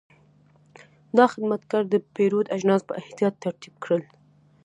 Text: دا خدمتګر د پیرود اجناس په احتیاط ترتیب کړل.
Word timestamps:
دا 1.17 1.25
خدمتګر 1.33 1.83
د 1.89 1.95
پیرود 2.15 2.47
اجناس 2.55 2.81
په 2.89 2.93
احتیاط 3.01 3.33
ترتیب 3.45 3.73
کړل. 3.83 4.03